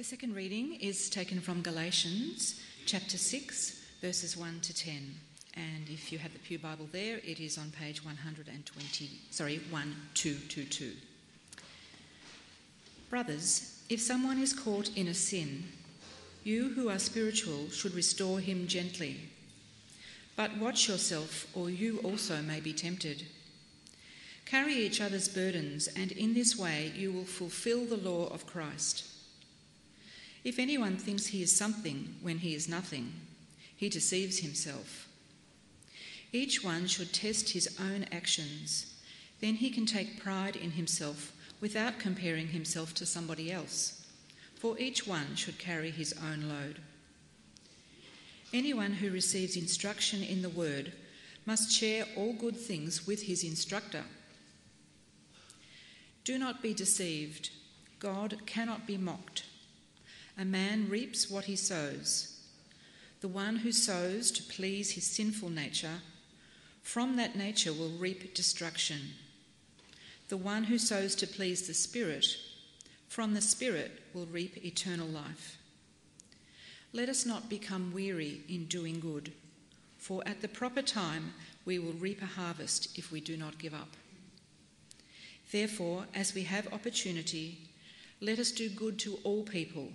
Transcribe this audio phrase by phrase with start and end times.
[0.00, 4.94] The second reading is taken from Galatians chapter 6, verses 1 to 10.
[5.52, 10.92] And if you have the Pew Bible there, it is on page 120, sorry, 1222.
[13.10, 15.64] Brothers, if someone is caught in a sin,
[16.44, 19.20] you who are spiritual should restore him gently.
[20.34, 23.26] But watch yourself, or you also may be tempted.
[24.46, 29.09] Carry each other's burdens, and in this way you will fulfill the law of Christ.
[30.42, 33.12] If anyone thinks he is something when he is nothing,
[33.76, 35.08] he deceives himself.
[36.32, 38.94] Each one should test his own actions.
[39.40, 44.06] Then he can take pride in himself without comparing himself to somebody else,
[44.56, 46.80] for each one should carry his own load.
[48.52, 50.92] Anyone who receives instruction in the word
[51.46, 54.04] must share all good things with his instructor.
[56.24, 57.50] Do not be deceived.
[57.98, 59.44] God cannot be mocked.
[60.40, 62.40] A man reaps what he sows.
[63.20, 66.00] The one who sows to please his sinful nature,
[66.82, 69.00] from that nature will reap destruction.
[70.30, 72.38] The one who sows to please the Spirit,
[73.06, 75.58] from the Spirit will reap eternal life.
[76.94, 79.32] Let us not become weary in doing good,
[79.98, 81.34] for at the proper time
[81.66, 83.94] we will reap a harvest if we do not give up.
[85.52, 87.58] Therefore, as we have opportunity,
[88.22, 89.92] let us do good to all people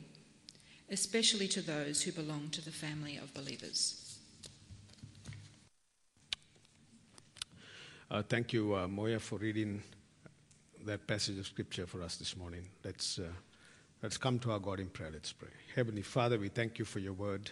[0.90, 4.18] especially to those who belong to the family of believers.
[8.12, 9.82] Uh, thank you, uh, Moya, for reading
[10.86, 12.64] that passage of scripture for us this morning.
[12.84, 13.24] Let's, uh,
[14.04, 15.10] let's come to our God in prayer.
[15.12, 15.50] Let's pray.
[15.76, 17.50] Heavenly Father, we thank you for your word.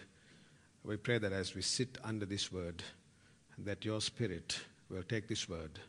[0.84, 2.82] We pray that as we sit under this word,
[3.58, 5.80] that your spirit will take this word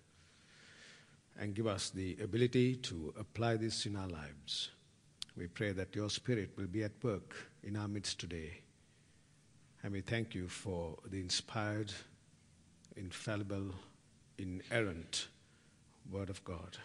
[1.39, 4.69] and give us the ability to apply this in our lives.
[5.37, 8.61] We pray that your Spirit will be at work in our midst today.
[9.83, 11.91] And we thank you for the inspired,
[12.95, 13.71] infallible,
[14.37, 15.27] inerrant
[16.09, 16.77] Word of God.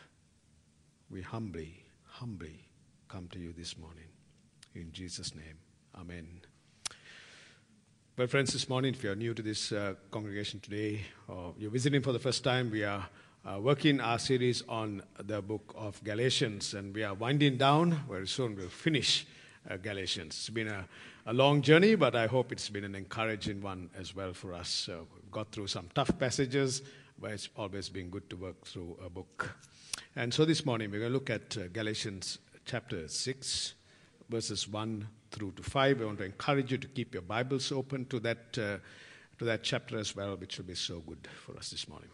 [1.11, 2.69] We humbly, humbly
[3.09, 4.09] come to you this morning.
[4.75, 5.59] In Jesus' name,
[5.99, 6.27] Amen.
[8.17, 12.03] Well, friends, this morning, if you're new to this uh, congregation today or you're visiting
[12.03, 13.07] for the first time, we are
[13.45, 17.93] uh, working our series on the book of Galatians, and we are winding down.
[18.09, 19.27] Very soon we'll finish
[19.71, 20.35] uh, Galatians.
[20.35, 20.87] It's been a,
[21.27, 24.89] a, long journey, but I hope it's been an encouraging one as well for us.
[24.91, 26.83] Uh, we've got through some tough passages,
[27.19, 29.55] but it's always been good to work through a book.
[30.17, 33.75] And so this morning we're going to look at uh, Galatians chapter 6,
[34.29, 36.03] verses 1 through to 5.
[36.03, 38.77] I want to encourage you to keep your Bibles open to that, uh,
[39.39, 42.11] to that chapter as well, which will be so good for us this morning.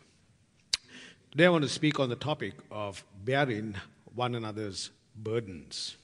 [1.37, 3.75] Today I want to speak on the topic of bearing
[4.15, 5.99] one another's burdens.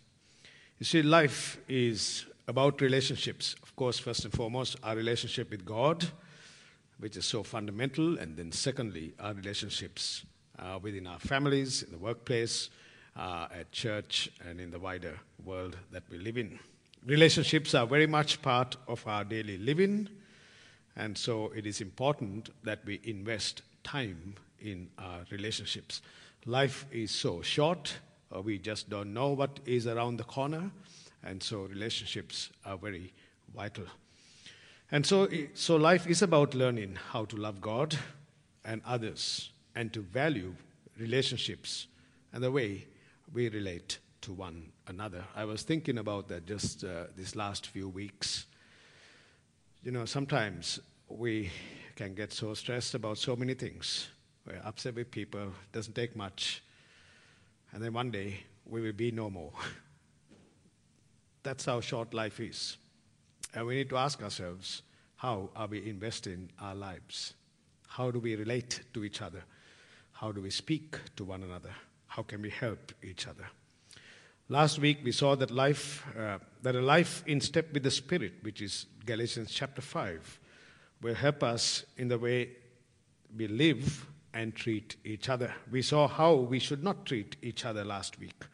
[0.78, 3.56] You see, life is about relationships.
[3.62, 6.06] Of course, first and foremost, our relationship with God,
[6.98, 10.22] which is so fundamental, and then secondly, our relationships
[10.58, 12.68] uh, within our families, in the workplace,
[13.16, 16.58] uh, at church, and in the wider world that we live in.
[17.06, 20.10] Relationships are very much part of our daily living,
[20.94, 26.02] and so it is important that we invest time in our relationships.
[26.46, 27.94] Life is so short,
[28.34, 30.70] uh, we just don't know what is around the corner,
[31.22, 33.12] and so relationships are very
[33.54, 33.84] vital.
[34.90, 37.96] And so, so life is about learning how to love God
[38.64, 40.54] and others and to value
[40.98, 41.86] relationships
[42.32, 42.86] and the way
[43.32, 45.24] we relate to one another.
[45.34, 48.46] I was thinking about that just uh, these last few weeks.
[49.82, 51.50] You know, sometimes we
[51.96, 54.08] can get so stressed about so many things
[54.46, 56.62] we're upset with people, it doesn't take much.
[57.72, 59.52] And then one day, we will be no more.
[61.42, 62.76] That's how short life is.
[63.54, 64.82] And we need to ask ourselves
[65.16, 67.34] how are we investing our lives?
[67.86, 69.42] How do we relate to each other?
[70.12, 71.70] How do we speak to one another?
[72.06, 73.46] How can we help each other?
[74.48, 78.34] Last week we saw that life, uh, that a life in step with the Spirit,
[78.42, 80.40] which is Galatians chapter 5,
[81.00, 82.50] will help us in the way
[83.36, 85.54] we live and treat each other.
[85.70, 88.44] We saw how we should not treat each other last week,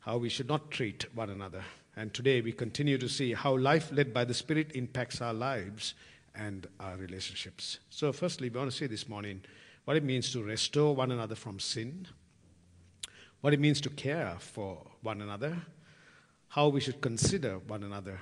[0.00, 1.64] how we should not treat one another.
[1.96, 5.94] And today we continue to see how life led by the Spirit impacts our lives
[6.34, 7.78] and our relationships.
[7.90, 9.42] So, firstly, we want to see this morning
[9.84, 12.06] what it means to restore one another from sin,
[13.40, 15.56] what it means to care for one another,
[16.48, 18.20] how we should consider one another,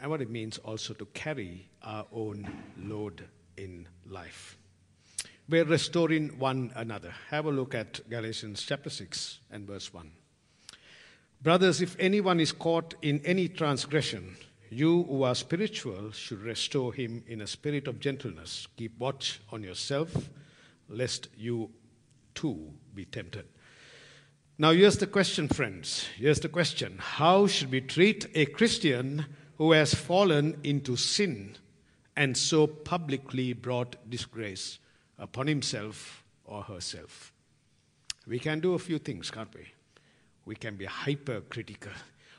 [0.00, 2.48] and what it means also to carry our own
[2.78, 3.24] load
[3.56, 4.58] in life.
[5.46, 7.12] We're restoring one another.
[7.28, 10.10] Have a look at Galatians chapter 6 and verse 1.
[11.42, 14.36] Brothers, if anyone is caught in any transgression,
[14.70, 18.68] you who are spiritual should restore him in a spirit of gentleness.
[18.78, 20.30] Keep watch on yourself,
[20.88, 21.68] lest you
[22.34, 23.44] too be tempted.
[24.56, 26.06] Now, here's the question, friends.
[26.16, 29.26] Here's the question How should we treat a Christian
[29.58, 31.56] who has fallen into sin
[32.16, 34.78] and so publicly brought disgrace
[35.18, 37.32] upon himself or herself?
[38.26, 39.66] We can do a few things, can't we?
[40.44, 41.92] we can be hypercritical.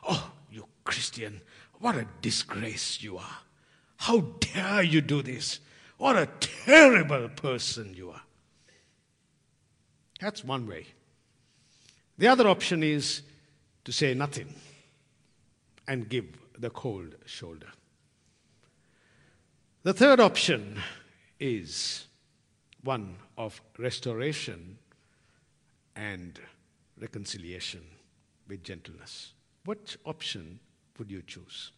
[0.07, 1.41] Oh, you Christian,
[1.79, 3.37] what a disgrace you are.
[3.97, 5.59] How dare you do this?
[5.97, 8.21] What a terrible person you are.
[10.19, 10.87] That's one way.
[12.17, 13.21] The other option is
[13.83, 14.53] to say nothing
[15.87, 16.25] and give
[16.57, 17.67] the cold shoulder.
[19.83, 20.79] The third option
[21.39, 22.05] is
[22.85, 24.77] one of restoration
[25.95, 26.39] and
[27.01, 27.81] reconciliation
[28.47, 29.33] with gentleness.
[29.65, 30.59] What option
[30.97, 31.71] would you choose?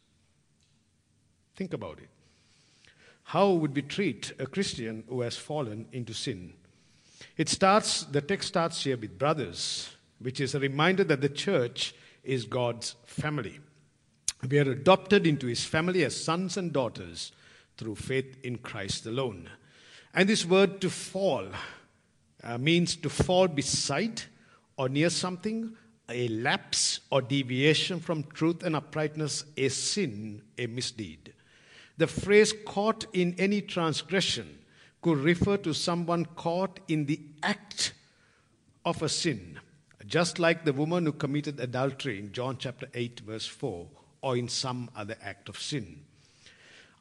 [1.56, 2.10] Think about it.
[3.24, 6.54] How would we treat a Christian who has fallen into sin?
[7.36, 9.90] It starts, the text starts here with brothers,
[10.20, 13.60] which is a reminder that the church is God's family.
[14.48, 17.32] We are adopted into his family as sons and daughters
[17.78, 19.50] through faith in Christ alone.
[20.18, 21.46] And this word to fall
[22.44, 24.24] uh, means to fall beside
[24.76, 25.78] or near something
[26.10, 31.34] a lapse or deviation from truth and uprightness a sin, a misdeed.
[31.98, 34.58] The phrase caught in any transgression
[35.04, 37.94] could refer to someone caught in the act
[38.86, 39.60] of a sin,
[40.08, 43.86] just like the woman who committed adultery in John chapter 8, verse 4,
[44.24, 46.07] or in some other act of sin.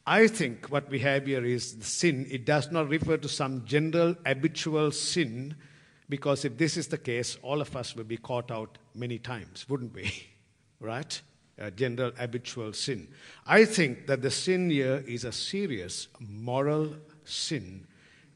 [0.06, 2.26] I think what we have here is sin.
[2.30, 5.56] It does not refer to some general habitual sin
[6.08, 9.68] because if this is the case, all of us will be caught out many times,
[9.68, 10.12] wouldn't we?
[10.80, 11.20] right?
[11.58, 13.08] A general habitual sin.
[13.46, 16.94] I think that the sin here is a serious moral
[17.24, 17.86] sin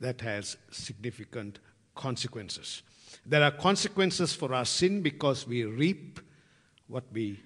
[0.01, 1.61] that has significant
[1.95, 2.83] consequences.
[3.25, 6.19] There are consequences for our sin because we reap
[6.89, 7.39] what we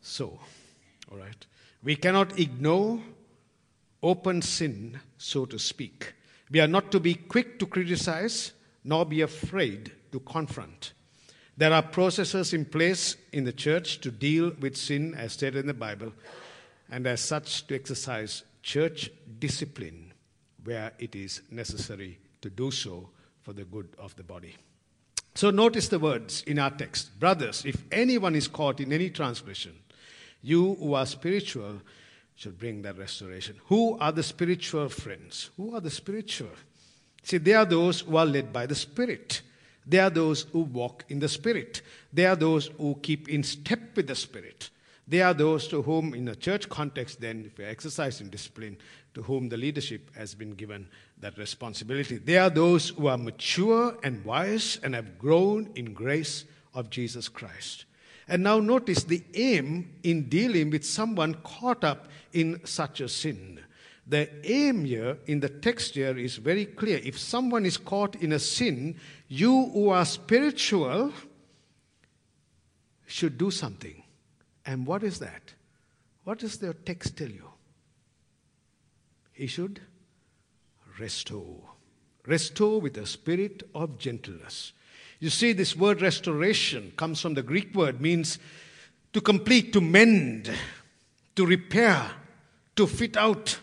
[0.00, 0.40] sow.
[1.12, 1.46] All right?
[1.84, 2.98] We cannot ignore
[4.02, 6.14] open sin, so to speak.
[6.50, 8.52] We are not to be quick to criticize,
[8.84, 10.94] nor be afraid to confront.
[11.56, 15.66] There are processes in place in the church to deal with sin, as stated in
[15.66, 16.12] the Bible,
[16.90, 20.12] and as such to exercise church discipline
[20.64, 23.10] where it is necessary to do so
[23.42, 24.56] for the good of the body.
[25.34, 29.74] So notice the words in our text Brothers, if anyone is caught in any transgression,
[30.44, 31.80] you who are spiritual
[32.36, 33.56] should bring that restoration.
[33.66, 35.50] Who are the spiritual friends?
[35.56, 36.50] Who are the spiritual?
[37.22, 39.40] See, they are those who are led by the Spirit.
[39.86, 41.80] They are those who walk in the Spirit.
[42.12, 44.68] They are those who keep in step with the Spirit.
[45.08, 48.76] They are those to whom, in a church context, then, if are exercising discipline,
[49.14, 50.88] to whom the leadership has been given
[51.20, 52.18] that responsibility.
[52.18, 56.44] They are those who are mature and wise and have grown in grace
[56.74, 57.86] of Jesus Christ.
[58.26, 63.60] And now notice the aim in dealing with someone caught up in such a sin.
[64.06, 67.00] The aim here in the text here is very clear.
[67.02, 68.96] If someone is caught in a sin,
[69.28, 71.12] you who are spiritual
[73.06, 74.02] should do something.
[74.66, 75.54] And what is that?
[76.24, 77.50] What does the text tell you?
[79.32, 79.80] He should
[80.98, 81.60] restore.
[82.26, 84.72] Restore with a spirit of gentleness.
[85.24, 88.38] You see, this word restoration comes from the Greek word, means
[89.14, 90.50] to complete, to mend,
[91.34, 92.10] to repair,
[92.76, 93.58] to fit out.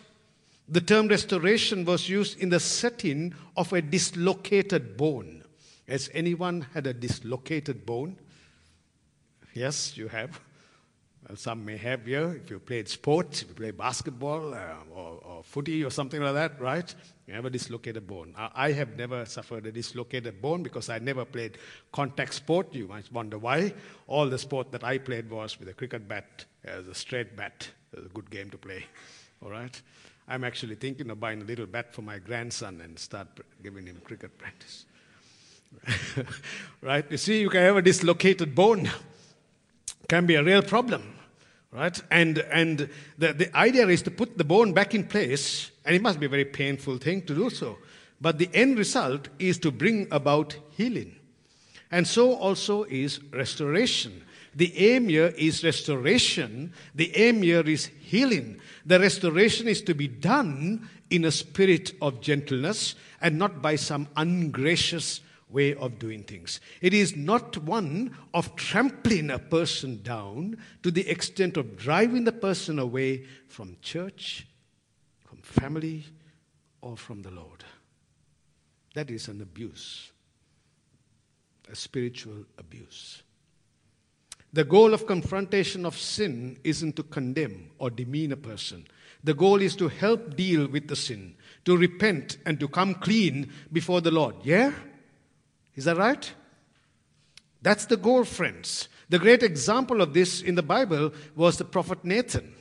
[0.68, 5.44] The term restoration was used in the setting of a dislocated bone.
[5.86, 8.16] Has anyone had a dislocated bone?
[9.54, 10.40] Yes, you have.
[11.32, 12.38] Well, some may have here.
[12.44, 16.34] If you played sports, if you play basketball uh, or, or footy or something like
[16.34, 16.94] that, right?
[17.26, 18.34] You have a dislocated bone.
[18.36, 21.56] I have never suffered a dislocated bone because I never played
[21.90, 22.74] contact sport.
[22.74, 23.72] You might wonder why.
[24.08, 27.66] All the sport that I played was with a cricket bat, as a straight bat.
[27.96, 28.84] A good game to play.
[29.42, 29.80] All right?
[30.28, 33.28] I'm actually thinking of buying a little bat for my grandson and start
[33.62, 34.84] giving him cricket practice.
[36.82, 37.10] right?
[37.10, 38.90] You see, you can have a dislocated bone.
[40.08, 41.20] Can be a real problem
[41.72, 42.00] right?
[42.10, 42.88] And, and
[43.18, 46.26] the, the idea is to put the bone back in place, and it must be
[46.26, 47.78] a very painful thing to do so.
[48.20, 51.16] But the end result is to bring about healing.
[51.90, 54.22] And so also is restoration.
[54.54, 56.72] The aim here is restoration.
[56.94, 58.60] The aim here is healing.
[58.86, 64.08] The restoration is to be done in a spirit of gentleness and not by some
[64.16, 65.20] ungracious
[65.52, 66.60] way of doing things.
[66.80, 72.32] It is not one of trampling a person down to the extent of driving the
[72.32, 74.46] person away from church,
[75.20, 76.04] from family,
[76.80, 77.64] or from the Lord.
[78.94, 80.10] That is an abuse,
[81.70, 83.22] a spiritual abuse.
[84.52, 88.86] The goal of confrontation of sin isn't to condemn or demean a person.
[89.24, 93.50] The goal is to help deal with the sin, to repent and to come clean
[93.72, 94.36] before the Lord.
[94.44, 94.72] Yeah?
[95.74, 96.32] Is that right?
[97.62, 98.88] That's the goal, friends.
[99.08, 102.54] The great example of this in the Bible was the prophet Nathan,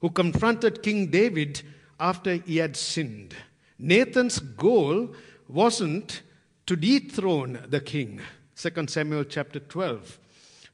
[0.00, 1.62] who confronted King David
[1.98, 3.34] after he had sinned.
[3.78, 5.14] Nathan's goal
[5.48, 6.22] wasn't
[6.66, 8.20] to dethrone the king.
[8.56, 10.18] 2 Samuel chapter 12.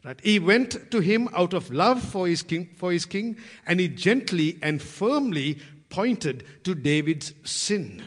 [0.05, 0.21] Right?
[0.23, 3.37] He went to him out of love for his king, for his king,
[3.67, 5.59] and he gently and firmly
[5.89, 8.03] pointed to David's sin.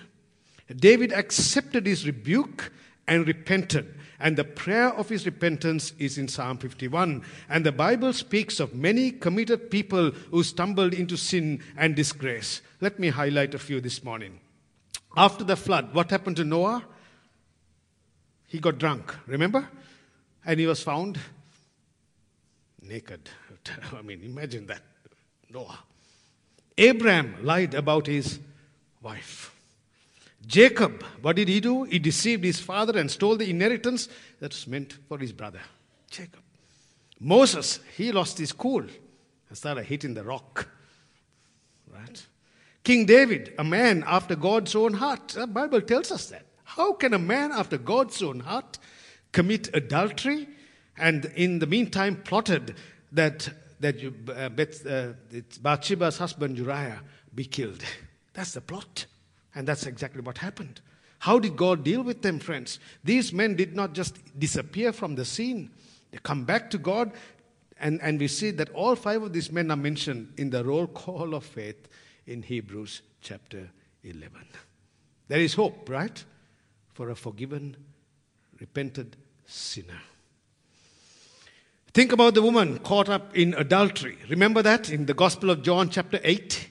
[0.75, 2.71] David accepted his rebuke
[3.07, 3.93] and repented.
[4.19, 7.23] And the prayer of his repentance is in Psalm 51.
[7.49, 12.61] And the Bible speaks of many committed people who stumbled into sin and disgrace.
[12.81, 14.39] Let me highlight a few this morning.
[15.17, 16.83] After the flood, what happened to Noah?
[18.47, 19.67] He got drunk, remember?
[20.45, 21.19] And he was found
[22.81, 23.29] naked.
[23.97, 24.81] I mean, imagine that.
[25.49, 25.79] Noah.
[26.77, 28.39] Abraham lied about his
[29.01, 29.54] wife.
[30.47, 31.83] Jacob, what did he do?
[31.83, 34.09] He deceived his father and stole the inheritance
[34.39, 35.61] that was meant for his brother.
[36.09, 36.41] Jacob.
[37.19, 40.67] Moses, he lost his cool and started hitting the rock.
[41.91, 42.25] Right?
[42.83, 45.29] King David, a man after God's own heart.
[45.29, 46.45] The Bible tells us that.
[46.63, 48.77] How can a man after God's own heart
[49.31, 50.47] commit adultery
[50.97, 52.75] and in the meantime plotted
[53.11, 53.49] that,
[53.79, 55.13] that you, uh, Beth, uh,
[55.61, 57.01] Bathsheba's husband Uriah
[57.33, 57.83] be killed?
[58.33, 59.05] That's the plot.
[59.55, 60.81] And that's exactly what happened.
[61.19, 62.77] How did God deal with them, friends?
[63.03, 65.71] These men did not just disappear from the scene,
[66.11, 67.11] they come back to God.
[67.77, 70.87] And, and we see that all five of these men are mentioned in the roll
[70.87, 71.89] call of faith
[72.25, 73.69] in Hebrews chapter
[74.03, 74.31] 11.
[75.27, 76.23] There is hope, right?
[76.93, 77.75] For a forgiven,
[78.61, 80.01] repented sinner.
[81.93, 84.17] Think about the woman caught up in adultery.
[84.29, 86.69] Remember that in the Gospel of John, chapter 8?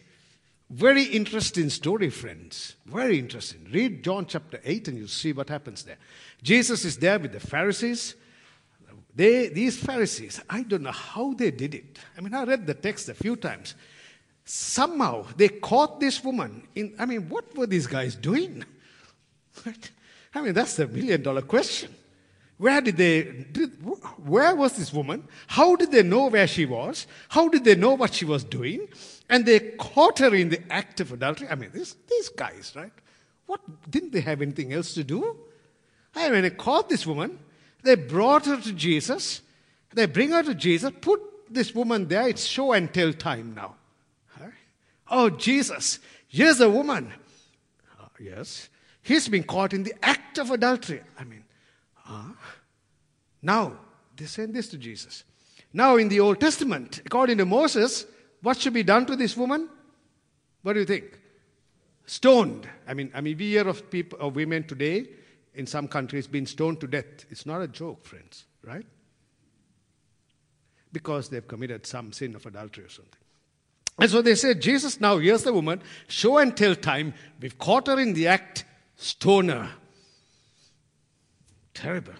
[0.70, 2.76] Very interesting story, friends.
[2.86, 3.66] Very interesting.
[3.70, 5.98] Read John chapter 8 and you'll see what happens there.
[6.42, 8.14] Jesus is there with the Pharisees.
[9.14, 11.98] They, these Pharisees, I don't know how they did it.
[12.16, 13.74] I mean, I read the text a few times.
[14.44, 18.64] Somehow they caught this woman in, I mean, what were these guys doing?
[20.34, 21.94] I mean, that's the million dollar question.
[22.58, 23.70] Where did they, did,
[24.24, 25.26] where was this woman?
[25.48, 27.06] How did they know where she was?
[27.28, 28.88] How did they know what she was doing?
[29.28, 31.48] And they caught her in the act of adultery.
[31.50, 32.92] I mean, this, these guys, right?
[33.46, 35.36] What, didn't they have anything else to do?
[36.14, 37.38] I mean, they caught this woman,
[37.82, 39.42] they brought her to Jesus,
[39.92, 41.20] they bring her to Jesus, put
[41.50, 43.74] this woman there, it's show and tell time now.
[45.08, 47.12] Oh, Jesus, here's a woman.
[48.00, 48.68] Uh, yes,
[49.02, 51.02] he's been caught in the act of adultery.
[51.18, 51.43] I mean,
[52.08, 52.30] uh,
[53.42, 53.78] now,
[54.16, 55.24] they send this to Jesus.
[55.72, 58.06] Now, in the Old Testament, according to Moses,
[58.42, 59.68] what should be done to this woman?
[60.62, 61.18] What do you think?
[62.06, 62.68] Stoned.
[62.86, 65.08] I mean, I mean, we hear of people, of women today
[65.54, 67.24] in some countries being stoned to death.
[67.30, 68.86] It's not a joke, friends, right?
[70.92, 73.18] Because they've committed some sin of adultery or something.
[73.98, 77.14] And so they said, Jesus, now here's the woman, show and tell time.
[77.40, 78.64] We've caught her in the act,
[78.96, 79.70] stone her.
[81.74, 82.14] Terrible.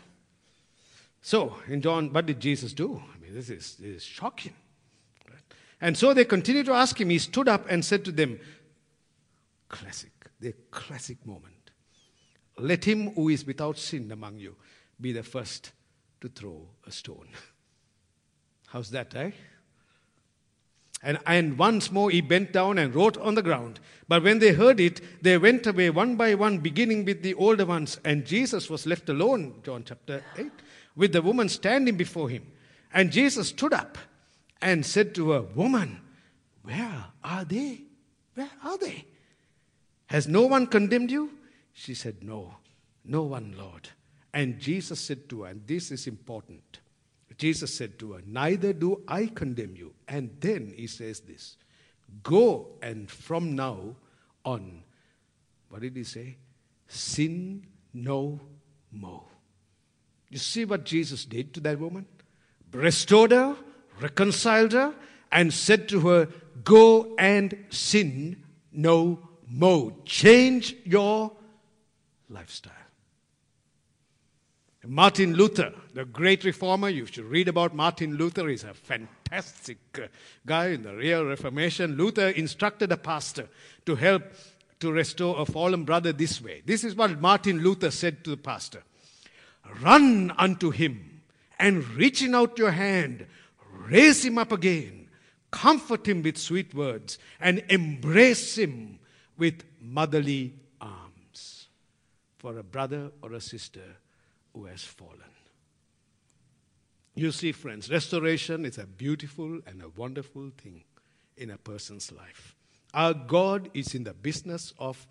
[1.23, 3.03] So, in John, what did Jesus do?
[3.15, 4.53] I mean, this is, this is shocking.
[5.81, 7.11] And so they continued to ask him.
[7.11, 8.41] He stood up and said to them,
[9.69, 11.71] Classic, the classic moment.
[12.57, 14.57] Let him who is without sin among you
[15.01, 15.73] be the first
[16.21, 17.29] to throw a stone.
[18.69, 19.33] How's that, eh?
[21.05, 23.79] And, and once more he bent down and wrote on the ground.
[24.09, 27.67] But when they heard it, they went away one by one, beginning with the older
[27.67, 28.01] ones.
[28.05, 30.51] And Jesus was left alone, John chapter 8,
[30.97, 32.51] with the woman standing before him.
[32.93, 33.99] And Jesus stood up
[34.63, 36.01] and said to her, Woman,
[36.63, 37.83] where are they?
[38.35, 39.05] Where are they?
[40.07, 41.31] Has no one condemned you?
[41.73, 42.55] She said, No,
[43.05, 43.91] no one, Lord.
[44.33, 46.81] And Jesus said to her, and this is important.
[47.37, 49.95] Jesus said to her, Neither do I condemn you.
[50.07, 51.57] And then he says this
[52.23, 53.97] Go and from now
[54.45, 54.83] on,
[55.69, 56.37] what did he say?
[56.87, 58.41] Sin no
[58.93, 59.25] more.
[60.31, 62.07] You see what Jesus did to that woman?
[62.73, 63.57] Restored her,
[64.01, 64.95] reconciled her,
[65.31, 66.29] and said to her,
[66.63, 69.93] Go and sin no more.
[70.05, 71.33] Change your
[72.29, 72.73] lifestyle.
[74.87, 78.49] Martin Luther, the great reformer, you should read about Martin Luther.
[78.49, 80.07] He's a fantastic uh,
[80.45, 81.97] guy in the real Reformation.
[81.97, 83.49] Luther instructed a pastor
[83.87, 84.23] to help
[84.81, 86.63] to restore a fallen brother this way.
[86.67, 88.83] This is what Martin Luther said to the pastor
[89.81, 91.23] Run unto him
[91.59, 93.27] and reaching out your hand,
[93.89, 95.09] raise him up again,
[95.51, 98.99] comfort him with sweet words, and embrace him
[99.39, 101.69] with motherly arms
[102.39, 103.97] for a brother or a sister
[104.55, 105.21] who has fallen.
[107.15, 110.85] You see, friends, restoration is a beautiful and a wonderful thing
[111.37, 112.57] in a person's life.
[112.93, 115.07] Our God is in the business of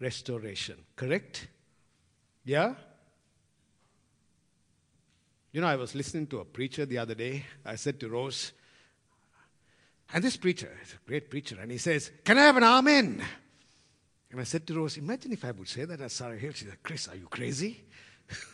[0.00, 1.48] restoration, correct?
[2.44, 2.74] Yeah?
[5.52, 7.44] You know, I was listening to a preacher the other day.
[7.64, 8.52] I said to Rose,
[10.12, 13.22] and this preacher is a great preacher, and he says, Can I have an amen?
[14.30, 16.52] And I said to Rose, Imagine if I would say that at Sarah Hill.
[16.52, 17.84] She said, Chris, are you crazy?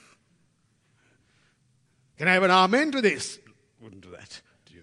[2.21, 3.39] Can I have an amen to this?
[3.81, 4.83] Wouldn't do that to you.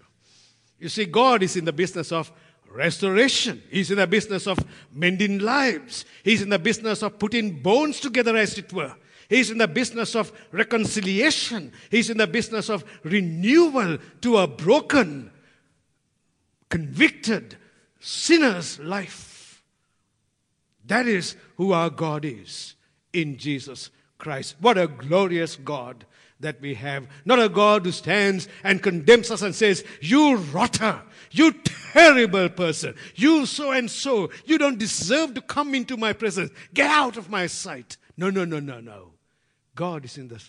[0.80, 2.32] You see, God is in the business of
[2.68, 3.62] restoration.
[3.70, 4.58] He's in the business of
[4.92, 6.04] mending lives.
[6.24, 8.92] He's in the business of putting bones together, as it were.
[9.28, 11.70] He's in the business of reconciliation.
[11.92, 15.30] He's in the business of renewal to a broken,
[16.68, 17.56] convicted
[18.00, 19.62] sinner's life.
[20.86, 22.74] That is who our God is
[23.12, 24.56] in Jesus Christ.
[24.58, 26.04] What a glorious God
[26.40, 27.06] that we have.
[27.24, 31.52] Not a God who stands and condemns us and says, You rotter, you
[31.92, 36.50] terrible person, you so and so, you don't deserve to come into my presence.
[36.74, 37.96] Get out of my sight.
[38.16, 39.12] No, no, no, no, no.
[39.74, 40.42] God is in the,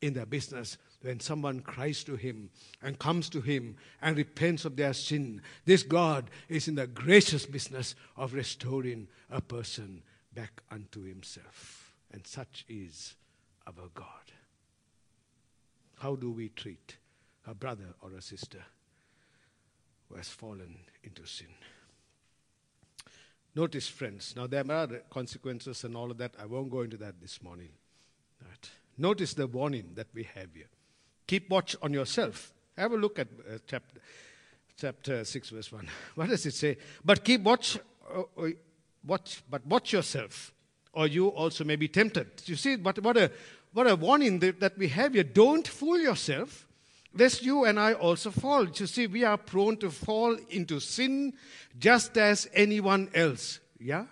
[0.00, 2.50] in the business when someone cries to him
[2.82, 5.42] and comes to him and repents of their sin.
[5.64, 10.02] This God is in the gracious business of restoring a person
[10.34, 11.94] back unto himself.
[12.10, 13.14] And such is
[13.66, 14.06] our God.
[15.98, 16.96] How do we treat
[17.46, 18.64] a brother or a sister
[20.08, 21.48] who has fallen into sin?
[23.54, 26.34] Notice, friends, now there are consequences and all of that.
[26.40, 27.68] I won't go into that this morning.
[28.42, 28.70] Right.
[28.98, 30.68] Notice the warning that we have here.
[31.26, 32.52] Keep watch on yourself.
[32.76, 34.00] Have a look at uh, chapter,
[34.76, 35.88] chapter 6, verse 1.
[36.16, 36.78] What does it say?
[37.04, 37.78] But keep watch,
[38.12, 38.48] uh, uh,
[39.06, 40.52] watch, but watch yourself,
[40.92, 42.42] or you also may be tempted.
[42.46, 43.30] You see, what, what a
[43.74, 45.24] what a warning that we have here.
[45.24, 46.66] Don't fool yourself,
[47.12, 48.68] lest you and I also fall.
[48.68, 51.34] You see, we are prone to fall into sin
[51.76, 53.58] just as anyone else.
[53.80, 54.06] Yeah?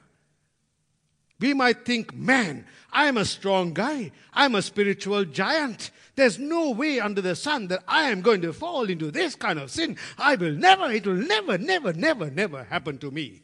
[1.38, 4.10] We might think, man, I'm a strong guy.
[4.34, 5.92] I'm a spiritual giant.
[6.16, 9.60] There's no way under the sun that I am going to fall into this kind
[9.60, 9.96] of sin.
[10.18, 13.42] I will never, it will never, never, never, never happen to me.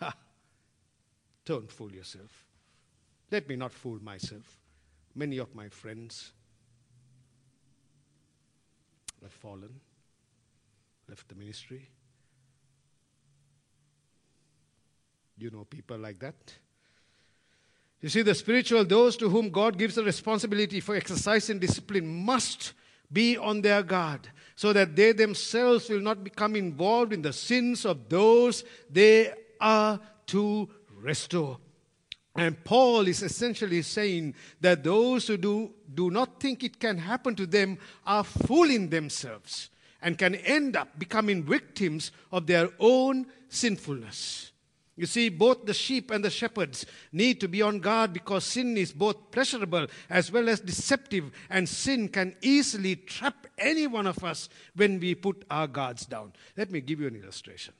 [1.44, 2.46] Don't fool yourself.
[3.30, 4.58] Let me not fool myself.
[5.16, 6.32] Many of my friends
[9.22, 9.80] have fallen,
[11.08, 11.88] left the ministry.
[15.38, 16.34] You know people like that.
[18.02, 22.06] You see, the spiritual, those to whom God gives the responsibility for exercise and discipline,
[22.06, 22.74] must
[23.10, 27.86] be on their guard so that they themselves will not become involved in the sins
[27.86, 30.68] of those they are to
[31.00, 31.58] restore.
[32.36, 37.34] And Paul is essentially saying that those who do, do not think it can happen
[37.36, 39.70] to them are fooling themselves
[40.02, 44.52] and can end up becoming victims of their own sinfulness.
[44.96, 48.78] You see, both the sheep and the shepherds need to be on guard because sin
[48.78, 54.24] is both pleasurable as well as deceptive, and sin can easily trap any one of
[54.24, 56.32] us when we put our guards down.
[56.56, 57.74] Let me give you an illustration.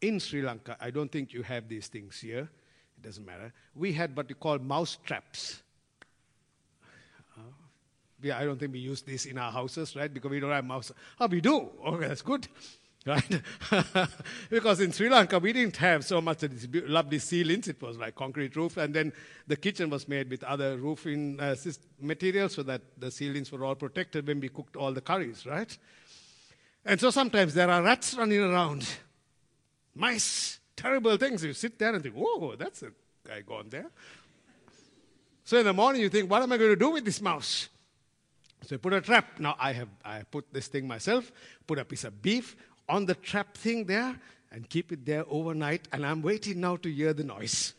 [0.00, 2.48] In Sri Lanka, I don't think you have these things here
[3.04, 3.52] doesn't matter.
[3.74, 5.62] We had what we call mouse traps.
[7.36, 7.42] Uh,
[8.22, 10.12] yeah, I don't think we use this in our houses, right?
[10.12, 10.90] Because we don't have mouse.
[11.20, 11.68] Oh, we do.
[11.86, 12.48] Okay, that's good.
[13.06, 13.42] Right?
[14.48, 17.68] because in Sri Lanka, we didn't have so much of these lovely ceilings.
[17.68, 18.78] It was like concrete roof.
[18.78, 19.12] And then
[19.46, 21.54] the kitchen was made with other roofing uh,
[22.00, 25.76] materials so that the ceilings were all protected when we cooked all the curries, right?
[26.86, 28.88] And so sometimes there are rats running around,
[29.94, 31.44] mice, terrible things.
[31.44, 32.90] You sit there and think, whoa, that's a
[33.26, 33.90] guy gone there.
[35.44, 37.68] So in the morning you think, what am I going to do with this mouse?
[38.62, 39.38] So you put a trap.
[39.38, 41.30] Now I have I put this thing myself,
[41.66, 42.56] put a piece of beef
[42.88, 44.18] on the trap thing there
[44.50, 45.86] and keep it there overnight.
[45.92, 47.74] And I'm waiting now to hear the noise.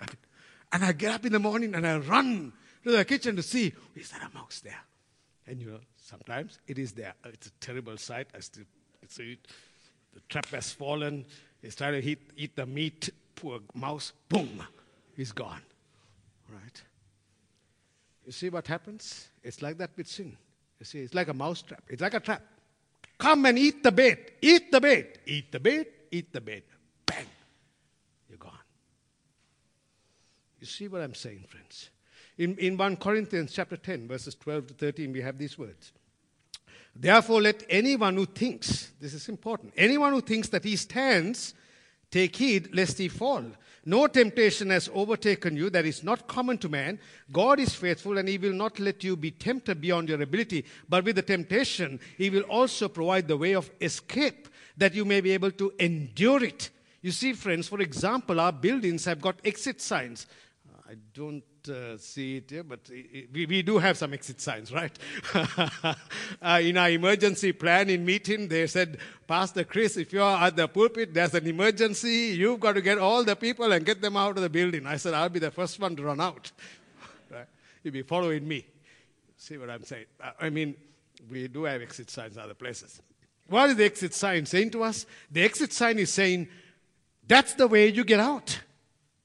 [0.72, 2.52] and I get up in the morning and I run
[2.84, 4.84] to the kitchen to see, is there a mouse there?
[5.46, 7.14] And you know, sometimes it is there.
[7.24, 8.28] It's a terrible sight.
[8.34, 8.64] I still
[9.08, 9.48] see it.
[10.12, 11.24] The trap has fallen.
[11.62, 13.10] He's trying to eat, eat the meat.
[13.34, 14.62] Poor mouse, boom,
[15.16, 15.62] he's gone.
[16.48, 16.82] Right?
[18.26, 19.28] You see what happens?
[19.42, 20.36] It's like that with sin.
[20.78, 21.82] You see, it's like a mouse trap.
[21.88, 22.42] It's like a trap.
[23.18, 24.34] Come and eat the bait.
[24.42, 25.18] Eat the bait.
[25.26, 25.88] Eat the bait.
[26.10, 26.64] Eat the bait.
[27.06, 27.26] Bang.
[28.28, 28.52] You're gone.
[30.60, 31.90] You see what I'm saying, friends?
[32.36, 35.92] In, in 1 Corinthians chapter 10, verses 12 to 13, we have these words.
[36.94, 41.54] Therefore, let anyone who thinks, this is important, anyone who thinks that he stands,
[42.10, 43.44] take heed lest he fall.
[43.84, 46.98] No temptation has overtaken you that is not common to man.
[47.32, 50.66] God is faithful and he will not let you be tempted beyond your ability.
[50.88, 55.20] But with the temptation, he will also provide the way of escape that you may
[55.20, 56.70] be able to endure it.
[57.00, 60.26] You see, friends, for example, our buildings have got exit signs.
[60.88, 64.96] I don't uh, see it here, but we, we do have some exit signs, right?
[65.34, 71.14] uh, in our emergency planning meeting, they said, Pastor Chris, if you're at the pulpit,
[71.14, 74.42] there's an emergency, you've got to get all the people and get them out of
[74.42, 74.86] the building.
[74.86, 76.52] I said, I'll be the first one to run out.
[77.30, 77.46] right?
[77.82, 78.66] You'll be following me.
[79.36, 80.06] See what I'm saying?
[80.22, 80.74] Uh, I mean,
[81.30, 83.00] we do have exit signs in other places.
[83.48, 85.06] What is the exit sign saying to us?
[85.30, 86.48] The exit sign is saying,
[87.26, 88.60] that's the way you get out.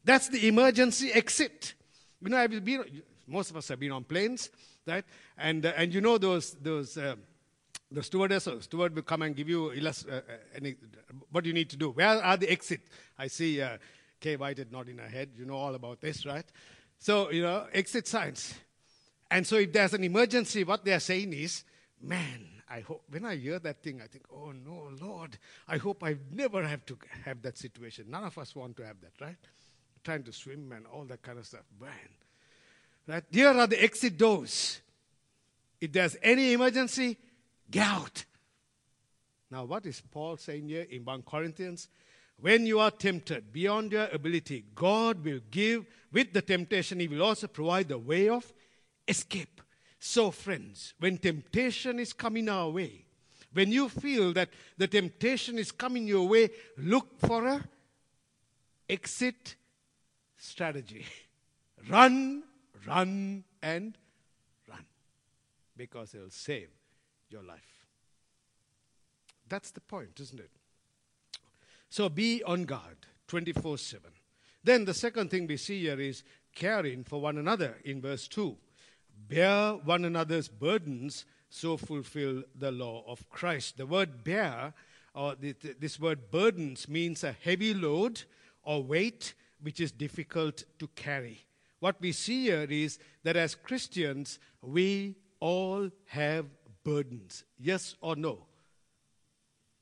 [0.04, 1.74] That's the emergency exit.
[2.24, 2.84] You know, I've been,
[3.28, 4.50] most of us have been on planes,
[4.88, 5.04] right?
[5.38, 7.16] And, uh, and you know those, those uh,
[7.92, 10.22] the stewardess or steward will come and give you illust- uh, uh
[10.56, 10.76] any,
[11.32, 11.90] what you need to do.
[11.92, 12.82] Where are the exit?
[13.20, 13.78] I see uh,
[14.22, 15.32] Kay White is nodding her head.
[15.38, 16.46] You know all about this, right?
[16.98, 18.54] So, you know, exit signs.
[19.30, 21.64] And so if there's an emergency, what they're saying is,
[22.02, 26.04] man, I hope, when I hear that thing, I think, oh no, Lord, I hope
[26.04, 28.06] I never have to have that situation.
[28.10, 29.38] None of us want to have that, right?
[30.04, 31.64] Trying to swim and all that kind of stuff.
[31.80, 31.92] Man.
[33.08, 33.24] Right?
[33.32, 34.82] Here are the exit doors.
[35.80, 37.18] If there's any emergency,
[37.70, 38.26] get out.
[39.52, 41.90] Now, what is Paul saying here in 1 Corinthians?
[42.40, 47.22] When you are tempted beyond your ability, God will give, with the temptation, He will
[47.22, 48.52] also provide the way of
[49.08, 49.62] escape.
[50.00, 53.06] So, friends, when temptation is coming our way,
[53.54, 57.64] when you feel that the temptation is coming your way, look for a
[58.90, 59.56] exit
[60.44, 61.06] strategy.
[61.90, 62.44] run,
[62.86, 63.98] run, and
[64.70, 64.86] run.
[65.76, 66.70] Because it'll save
[67.30, 67.88] your life.
[69.50, 70.52] That's the point, isn't it?
[71.90, 74.10] So be on guard 24 7.
[74.64, 76.24] Then the second thing we see here is
[76.56, 78.56] caring for one another in verse 2.
[79.28, 83.78] Bear one another's burdens, so fulfill the law of Christ.
[83.78, 84.74] The word bear,
[85.14, 88.24] or this word burdens, means a heavy load
[88.64, 91.44] or weight which is difficult to carry.
[91.80, 96.46] What we see here is that as Christians, we all have
[96.84, 97.44] burdens.
[97.58, 98.46] Yes or no?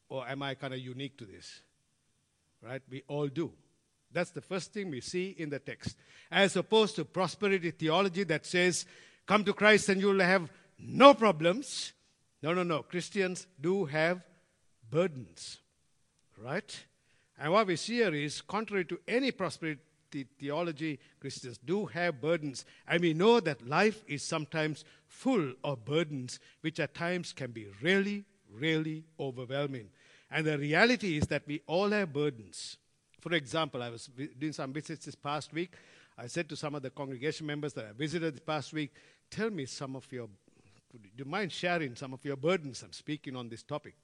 [0.08, 1.62] Or am I kind of unique to this?
[2.62, 2.82] Right?
[2.90, 3.52] We all do.
[4.12, 5.98] That's the first thing we see in the text.
[6.30, 8.86] As opposed to prosperity theology that says,
[9.26, 11.94] come to Christ and you'll have no problems.
[12.44, 12.84] No, no, no.
[12.84, 14.22] Christians do have
[14.90, 15.60] burdens.
[16.38, 16.86] Right?
[17.40, 19.82] And what we see here is, contrary to any prosperity
[20.40, 22.66] theology, Christians do have burdens.
[22.88, 27.68] And we know that life is sometimes full of burdens, which at times can be
[27.82, 29.90] really, really overwhelming.
[30.30, 32.78] And the reality is that we all have burdens.
[33.20, 35.74] For example, I was doing some visits this past week.
[36.18, 38.94] I said to some of the congregation members that I visited this past week,
[39.30, 40.28] tell me some of your,
[40.92, 42.84] do you mind sharing some of your burdens?
[42.84, 43.96] I'm speaking on this topic.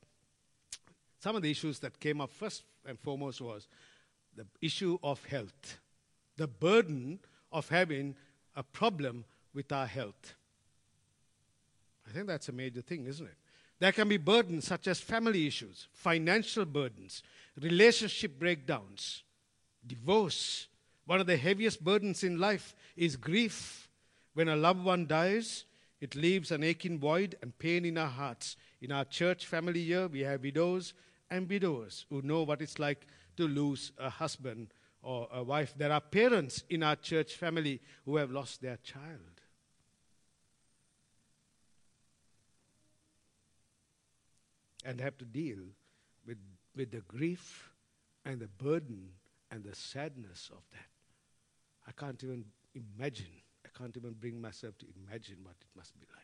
[1.28, 3.68] Some of the issues that came up first and foremost was
[4.38, 5.78] the issue of health,
[6.38, 7.20] the burden
[7.52, 8.16] of having
[8.56, 10.36] a problem with our health.
[12.08, 13.36] I think that's a major thing, isn't it?
[13.78, 17.24] There can be burdens such as family issues, financial burdens,
[17.62, 19.24] relationship breakdowns,
[19.86, 20.68] divorce.
[21.08, 23.90] One of the heaviest burdens in life is grief.
[24.34, 25.66] When a loved one dies,
[26.00, 28.56] it leaves an aching void and pain in our hearts.
[28.82, 30.94] In our church family here, we have widows
[31.30, 35.74] and widowers who know what it's like to lose a husband or a wife.
[35.78, 39.42] There are parents in our church family who have lost their child.
[44.84, 45.60] And have to deal
[46.26, 46.38] with,
[46.76, 47.72] with the grief
[48.24, 49.10] and the burden
[49.52, 50.88] and the sadness of that.
[51.88, 53.42] I can't even imagine.
[53.66, 56.24] I can't even bring myself to imagine what it must be like.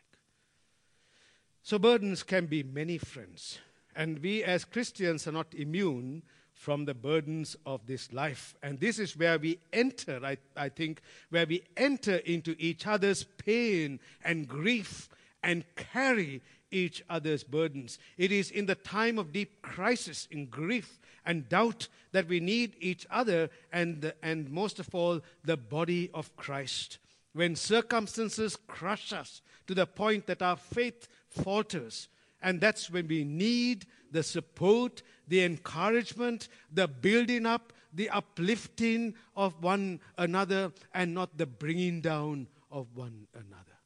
[1.62, 3.58] So, burdens can be many friends.
[3.96, 8.54] And we as Christians are not immune from the burdens of this life.
[8.62, 13.24] And this is where we enter, I, I think, where we enter into each other's
[13.24, 15.08] pain and grief
[15.42, 17.98] and carry each other's burdens.
[18.16, 22.76] It is in the time of deep crisis, in grief and doubt, that we need
[22.80, 26.98] each other and, and most of all, the body of Christ.
[27.34, 32.08] when circumstances crush us to the point that our faith falters.
[32.44, 39.62] And that's when we need the support, the encouragement, the building up, the uplifting of
[39.62, 43.78] one another, and not the bringing down of one another.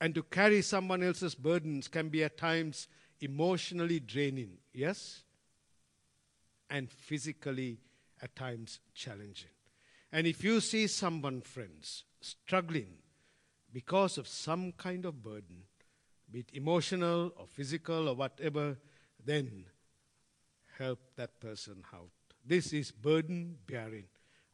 [0.00, 2.88] And to carry someone else's burdens can be at times
[3.20, 5.22] emotionally draining, yes?
[6.68, 7.78] And physically
[8.20, 9.50] at times challenging.
[10.10, 12.94] And if you see someone, friends, struggling
[13.72, 15.62] because of some kind of burden,
[16.36, 18.76] be it emotional or physical or whatever,
[19.24, 19.64] then
[20.76, 22.10] help that person out.
[22.44, 24.04] This is burden bearing.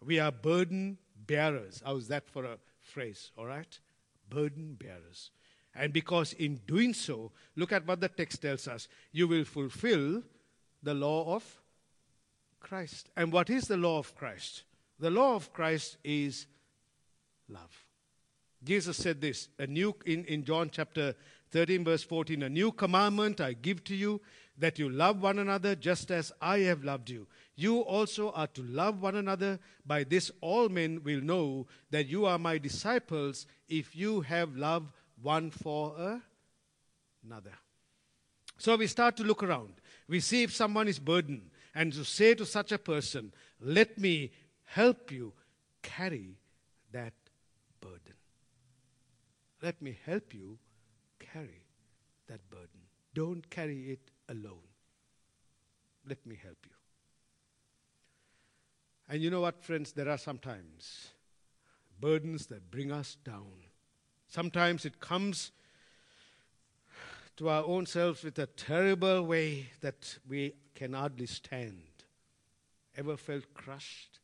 [0.00, 1.82] We are burden bearers.
[1.84, 3.32] How's that for a phrase?
[3.36, 3.80] All right?
[4.30, 5.32] Burden bearers.
[5.74, 10.22] And because in doing so, look at what the text tells us you will fulfill
[10.84, 11.62] the law of
[12.60, 13.10] Christ.
[13.16, 14.62] And what is the law of Christ?
[15.00, 16.46] The law of Christ is
[17.48, 17.86] love.
[18.62, 21.16] Jesus said this a new in, in John chapter
[21.52, 24.20] 13, verse 14, a new commandment I give to you
[24.58, 27.26] that you love one another just as I have loved you.
[27.54, 29.58] You also are to love one another.
[29.84, 34.92] By this, all men will know that you are my disciples if you have love
[35.20, 36.20] one for
[37.24, 37.52] another.
[38.58, 39.74] So we start to look around.
[40.08, 44.32] We see if someone is burdened and to say to such a person, Let me
[44.64, 45.32] help you
[45.82, 46.38] carry
[46.92, 47.12] that
[47.80, 48.14] burden.
[49.60, 50.58] Let me help you
[51.32, 51.64] carry
[52.28, 52.82] that burden.
[53.14, 54.68] Don't carry it alone.
[56.08, 56.72] Let me help you.
[59.08, 59.92] And you know what, friends?
[59.92, 61.08] There are sometimes
[62.00, 63.66] burdens that bring us down.
[64.28, 65.52] Sometimes it comes
[67.36, 71.82] to our own selves with a terrible way that we can hardly stand.
[72.96, 74.20] Ever felt crushed?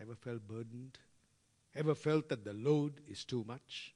[0.00, 0.98] Ever felt burdened?
[1.74, 3.95] Ever felt that the load is too much?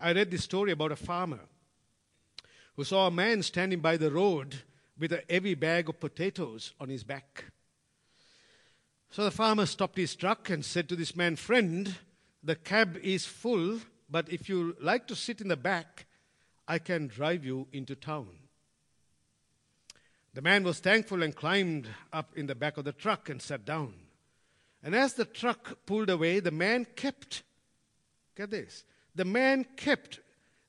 [0.00, 1.40] I read this story about a farmer
[2.74, 4.56] who saw a man standing by the road
[4.98, 7.44] with a heavy bag of potatoes on his back.
[9.10, 11.94] So the farmer stopped his truck and said to this man, Friend,
[12.42, 16.06] the cab is full, but if you like to sit in the back,
[16.66, 18.28] I can drive you into town.
[20.32, 23.64] The man was thankful and climbed up in the back of the truck and sat
[23.64, 23.92] down.
[24.82, 27.42] And as the truck pulled away, the man kept,
[28.36, 30.20] get this, the man kept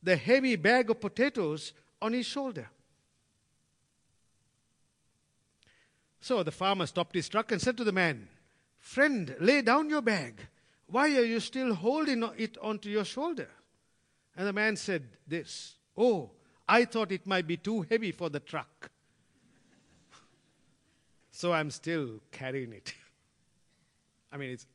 [0.03, 2.69] the heavy bag of potatoes on his shoulder.
[6.19, 8.27] So the farmer stopped his truck and said to the man,
[8.79, 10.47] Friend, lay down your bag.
[10.87, 13.47] Why are you still holding it onto your shoulder?
[14.35, 16.31] And the man said, This, oh,
[16.67, 18.89] I thought it might be too heavy for the truck.
[21.31, 22.93] so I'm still carrying it.
[24.31, 24.65] I mean, it's,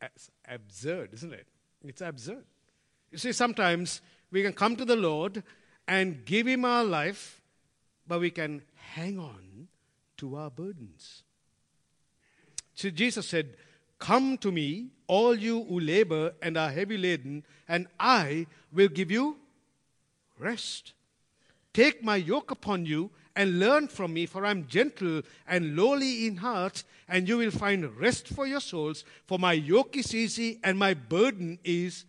[0.49, 1.47] absurd, isn't it?
[1.85, 2.45] It's absurd.
[3.17, 5.43] You see, sometimes we can come to the Lord
[5.89, 7.41] and give Him our life,
[8.07, 9.69] but we can hang on
[10.19, 11.23] to our burdens.
[12.75, 13.57] So Jesus said,
[13.99, 19.11] Come to me, all you who labor and are heavy laden, and I will give
[19.11, 19.39] you
[20.39, 20.93] rest.
[21.73, 26.27] Take my yoke upon you and learn from me, for I am gentle and lowly
[26.27, 29.07] in heart, and you will find rest for your souls.
[29.27, 32.05] For my yoke is easy and my burden is.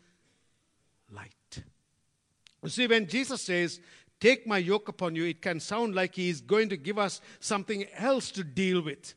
[2.64, 3.80] You see, when Jesus says,
[4.20, 7.22] Take my yoke upon you, it can sound like he is going to give us
[7.40, 9.14] something else to deal with.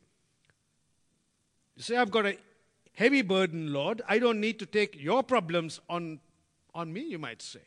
[1.77, 2.37] You say, I've got a
[2.93, 4.03] heavy burden, Lord.
[4.07, 6.21] I don't need to take your problems on,
[6.75, 7.61] on me, you might say.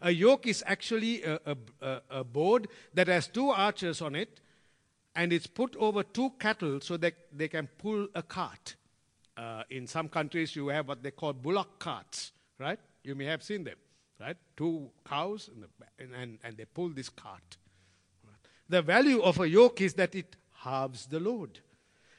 [0.00, 1.38] A yoke is actually a,
[1.80, 4.40] a, a board that has two arches on it,
[5.14, 8.74] and it's put over two cattle so that they can pull a cart.
[9.36, 12.80] Uh, in some countries, you have what they call bullock carts, right?
[13.04, 13.76] You may have seen them,
[14.22, 14.36] right?
[14.56, 15.68] Two cows, the,
[16.02, 17.56] and, and, they pull this cart.
[18.68, 21.58] The value of a yoke is that it halves the load.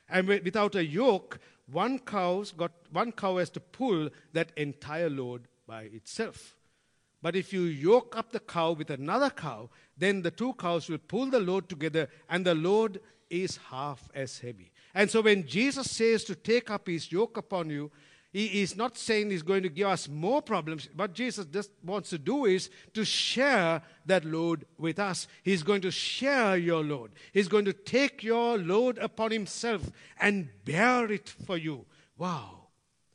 [0.10, 1.40] And without a yoke,
[1.72, 6.56] one cow's got one cow has to pull that entire load by itself.
[7.22, 10.98] But if you yoke up the cow with another cow, then the two cows will
[10.98, 14.74] pull the load together and the load is half as heavy.
[14.94, 17.90] And so when Jesus says to take up his yoke upon you,
[18.34, 20.90] he is not saying he's going to give us more problems.
[20.96, 25.28] What Jesus just wants to do is to share that load with us.
[25.44, 27.12] He's going to share your load.
[27.32, 31.86] He's going to take your load upon himself and bear it for you.
[32.18, 32.70] Wow.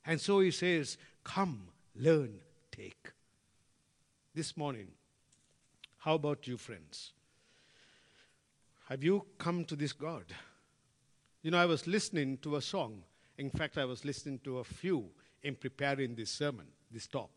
[0.07, 2.39] And so he says, Come, learn,
[2.71, 3.11] take.
[4.37, 4.87] This morning,
[5.99, 7.13] how about you, friends?
[8.89, 10.27] Have you come to this God?
[11.43, 13.03] You know, I was listening to a song
[13.39, 15.07] In fact, I was listening to a few
[15.43, 17.31] in preparing this sermon, this talk.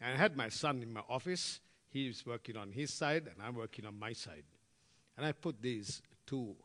[0.00, 1.60] And I had my son in my office.
[1.88, 4.42] He's working on his side, and I'm working on my side.
[5.16, 6.56] And I put these two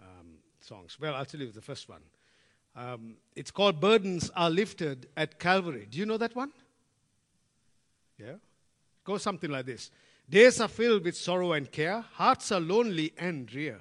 [0.00, 0.96] um, songs.
[1.00, 2.02] Well, I'll tell you the first one.
[2.76, 5.88] Um, it's called Burdens Are Lifted at Calvary.
[5.90, 6.52] Do you know that one?
[8.18, 8.34] Yeah?
[8.34, 8.40] It
[9.04, 9.90] Goes something like this
[10.30, 13.80] Days are filled with sorrow and care, hearts are lonely and drear.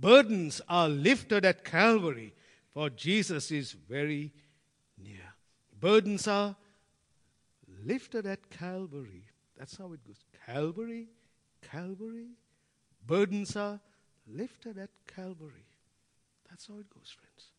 [0.00, 2.34] Burdens are lifted at Calvary,
[2.74, 4.32] for Jesus is very
[4.98, 5.32] near.
[5.78, 6.56] Burdens are
[7.84, 9.24] lifted at Calvary.
[9.56, 10.24] That's how it goes.
[10.44, 11.06] Calvary,
[11.62, 12.30] Calvary.
[13.06, 13.80] Burdens are
[14.26, 15.68] lifted at Calvary.
[16.50, 17.52] That's how it goes, friends.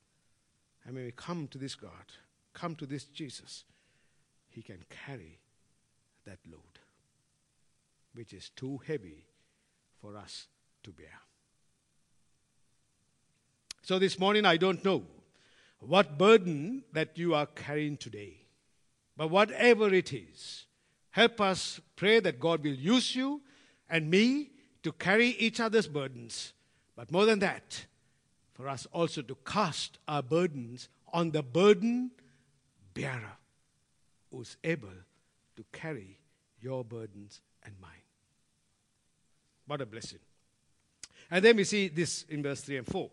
[0.86, 2.12] And when we come to this God,
[2.54, 3.64] come to this Jesus,
[4.50, 5.40] He can carry
[6.26, 6.80] that load,
[8.14, 9.26] which is too heavy
[10.02, 10.48] for us
[10.84, 11.25] to bear.
[13.86, 15.04] So this morning, I don't know
[15.78, 18.48] what burden that you are carrying today,
[19.16, 20.66] but whatever it is,
[21.12, 23.42] help us pray that God will use you
[23.88, 24.50] and me
[24.82, 26.54] to carry each other's burdens.
[26.96, 27.86] But more than that,
[28.56, 32.10] for us also to cast our burdens on the burden
[32.96, 33.38] bearer
[34.32, 34.98] who's able
[35.58, 36.18] to carry
[36.60, 37.92] your burdens and mine.
[39.68, 40.18] What a blessing.
[41.30, 43.10] And then we see this in verse 3 and 4,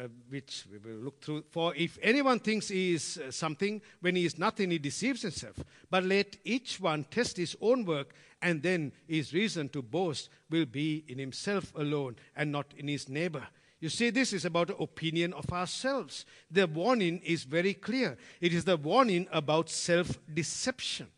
[0.00, 1.44] uh, which we will look through.
[1.50, 5.56] For if anyone thinks he is uh, something when he is nothing, he deceives himself.
[5.90, 10.66] But let each one test his own work, and then his reason to boast will
[10.66, 13.46] be in himself alone and not in his neighbor.
[13.80, 16.26] You see, this is about the opinion of ourselves.
[16.50, 18.16] The warning is very clear.
[18.40, 21.08] It is the warning about self deception.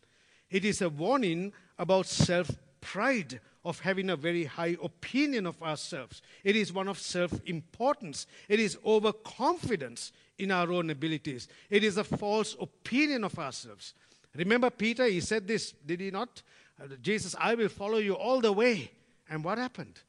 [0.49, 2.49] It is a warning about self
[2.83, 6.21] pride, of having a very high opinion of ourselves.
[6.43, 8.27] It is one of self importance.
[8.49, 11.47] It is overconfidence in our own abilities.
[11.69, 13.93] It is a false opinion of ourselves.
[14.35, 16.41] Remember Peter, he said this, did he not?
[16.81, 18.91] Uh, Jesus, I will follow you all the way.
[19.29, 19.99] And what happened?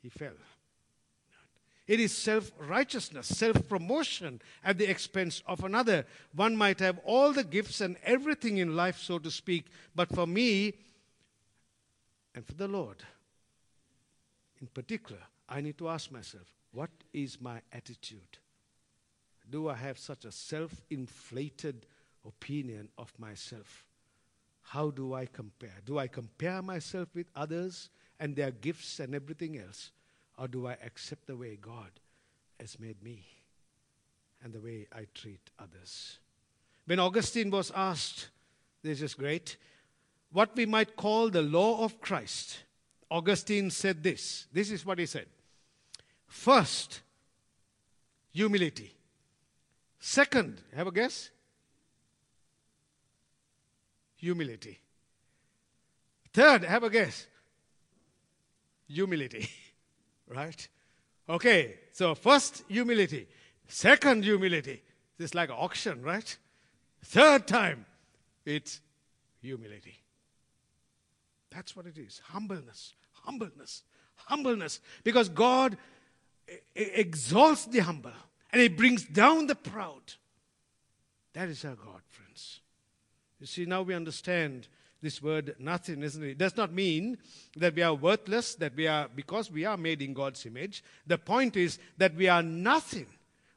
[0.00, 0.32] He fell.
[1.86, 6.06] It is self righteousness, self promotion at the expense of another.
[6.34, 10.26] One might have all the gifts and everything in life, so to speak, but for
[10.26, 10.74] me
[12.34, 13.02] and for the Lord,
[14.60, 18.38] in particular, I need to ask myself what is my attitude?
[19.50, 21.86] Do I have such a self inflated
[22.26, 23.86] opinion of myself?
[24.62, 25.80] How do I compare?
[25.84, 29.90] Do I compare myself with others and their gifts and everything else?
[30.38, 31.90] Or do I accept the way God
[32.58, 33.24] has made me
[34.42, 36.18] and the way I treat others?
[36.86, 38.28] When Augustine was asked,
[38.82, 39.56] this is great,
[40.32, 42.58] what we might call the law of Christ,
[43.10, 44.46] Augustine said this.
[44.52, 45.26] This is what he said.
[46.26, 47.02] First,
[48.32, 48.94] humility.
[50.00, 51.30] Second, have a guess?
[54.16, 54.80] Humility.
[56.32, 57.26] Third, have a guess?
[58.88, 59.48] Humility.
[60.28, 60.68] right?
[61.28, 63.28] Okay, so first, humility.
[63.68, 64.82] Second, humility.
[65.18, 66.36] This is like an auction, right?
[67.04, 67.84] Third time,
[68.44, 68.80] it's
[69.40, 70.01] humility.
[71.54, 73.82] That's what it is humbleness, humbleness,
[74.16, 74.80] humbleness.
[75.04, 75.76] Because God
[76.74, 78.12] exalts the humble
[78.52, 80.14] and He brings down the proud.
[81.34, 82.60] That is our God, friends.
[83.40, 84.68] You see, now we understand
[85.00, 86.30] this word nothing, isn't it?
[86.30, 87.18] It does not mean
[87.56, 90.84] that we are worthless, that we are, because we are made in God's image.
[91.06, 93.06] The point is that we are nothing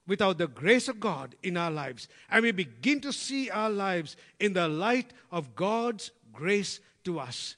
[0.08, 2.08] without the grace of God in our lives.
[2.30, 7.56] And we begin to see our lives in the light of God's grace to us.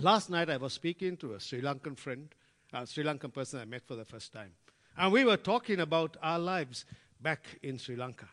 [0.00, 2.28] Last night I was speaking to a Sri Lankan friend,
[2.72, 4.52] a Sri Lankan person I met for the first time.
[4.96, 6.84] And we were talking about our lives
[7.20, 8.28] back in Sri Lanka.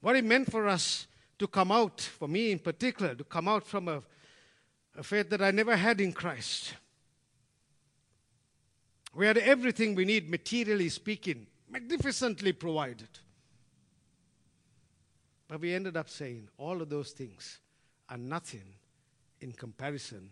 [0.00, 1.08] What it meant for us
[1.40, 4.00] to come out, for me in particular, to come out from a,
[4.96, 6.74] a faith that I never had in Christ.
[9.12, 13.08] We had everything we need, materially speaking, magnificently provided.
[15.48, 17.58] But we ended up saying all of those things
[18.08, 18.74] are nothing
[19.40, 20.30] in comparison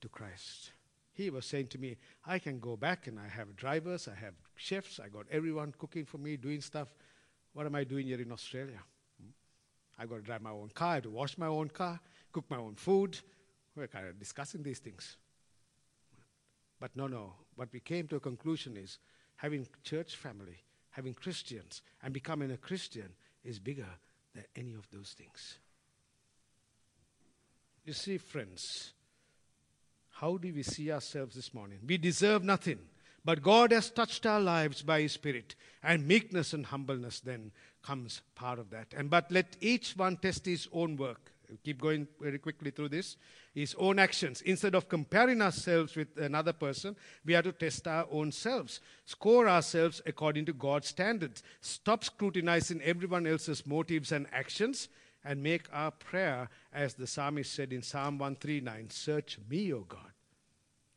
[0.00, 0.72] to Christ.
[1.12, 1.96] He was saying to me,
[2.26, 6.04] I can go back and I have drivers, I have chefs, I got everyone cooking
[6.04, 6.94] for me, doing stuff.
[7.52, 8.80] What am I doing here in Australia?
[9.98, 12.00] I got to drive my own car, I have to wash my own car,
[12.32, 13.18] cook my own food.
[13.76, 15.16] We're kind of discussing these things.
[16.80, 17.34] But no, no.
[17.54, 18.98] What we came to a conclusion is
[19.36, 23.10] having church family, having Christians, and becoming a Christian
[23.44, 23.88] is bigger
[24.34, 25.58] than any of those things.
[27.84, 28.92] You see, friends,
[30.20, 31.78] how do we see ourselves this morning?
[31.86, 32.78] We deserve nothing,
[33.24, 37.52] But God has touched our lives by His Spirit, and meekness and humbleness then
[37.82, 38.94] comes part of that.
[38.96, 41.32] And but let each one test his own work.
[41.64, 43.16] Keep going very quickly through this.
[43.54, 44.40] His own actions.
[44.42, 48.80] Instead of comparing ourselves with another person, we have to test our own selves.
[49.04, 51.42] Score ourselves according to God's standards.
[51.60, 54.88] Stop scrutinizing everyone else's motives and actions
[55.24, 60.12] and make our prayer, as the psalmist said in Psalm 139 Search me, O God,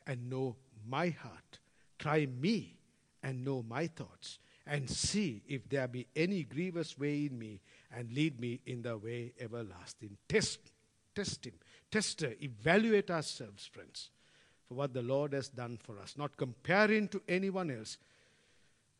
[0.07, 0.55] and know
[0.87, 1.59] my heart.
[1.99, 2.75] Try me
[3.21, 7.59] and know my thoughts, and see if there be any grievous way in me,
[7.95, 10.17] and lead me in the way everlasting.
[10.27, 10.59] Test,
[11.15, 11.53] test him,
[11.91, 14.09] test her, evaluate ourselves, friends,
[14.67, 17.97] for what the Lord has done for us, not comparing to anyone else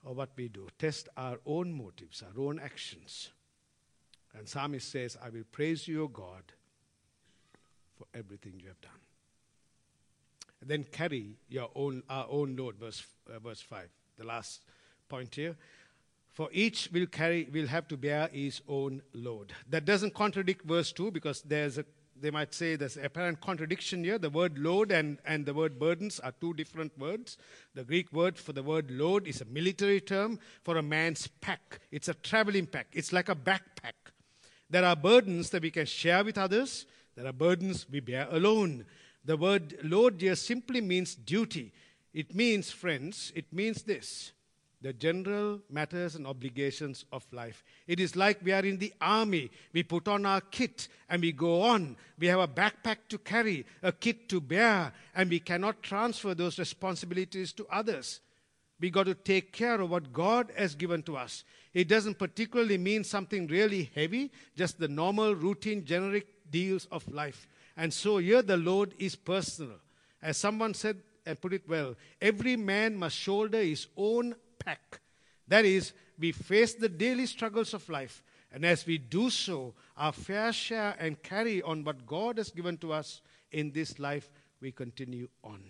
[0.04, 0.68] or what we do.
[0.78, 3.30] Test our own motives, our own actions
[4.38, 6.44] and psalmist says, I will praise you, O God,
[7.96, 8.92] for everything you have done.
[10.62, 14.62] And then carry your own, our own load, verse, uh, verse 5, the last
[15.10, 15.56] point here.
[16.32, 19.54] For each will carry, will have to bear his own load.
[19.70, 21.86] That doesn't contradict verse 2 because there's a
[22.24, 24.18] they might say there's apparent contradiction here.
[24.18, 27.38] The word load and, and the word burdens are two different words.
[27.76, 31.80] The Greek word for the word load is a military term for a man's pack.
[31.92, 32.88] It's a traveling pack.
[32.94, 34.03] It's like a backpack.
[34.74, 38.88] There are burdens that we can share with others, there are burdens we bear alone.
[39.24, 41.72] The word load here simply means duty.
[42.12, 44.32] It means, friends, it means this
[44.82, 47.64] the general matters and obligations of life.
[47.86, 49.52] It is like we are in the army.
[49.74, 51.96] We put on our kit and we go on.
[52.18, 56.58] We have a backpack to carry, a kit to bear, and we cannot transfer those
[56.58, 58.22] responsibilities to others.
[58.84, 61.46] We got to take care of what God has given to us.
[61.74, 67.48] It doesn't particularly mean something really heavy, just the normal, routine, generic deals of life.
[67.78, 69.78] And so here the load is personal.
[70.22, 75.00] As someone said and put it well, every man must shoulder his own pack.
[75.48, 78.22] That is, we face the daily struggles of life.
[78.52, 82.78] And as we do so, our fair share and carry on what God has given
[82.80, 84.30] to us in this life,
[84.60, 85.62] we continue on.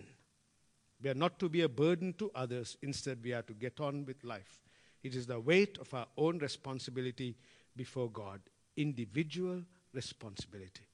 [1.04, 2.78] We are not to be a burden to others.
[2.80, 4.62] Instead, we are to get on with life.
[5.02, 7.36] It is the weight of our own responsibility
[7.76, 8.40] before God,
[8.78, 9.60] individual
[9.92, 10.88] responsibility.